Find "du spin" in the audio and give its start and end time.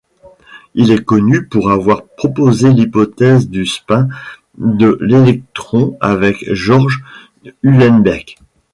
3.47-4.09